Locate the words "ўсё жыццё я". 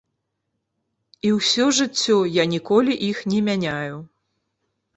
1.35-2.47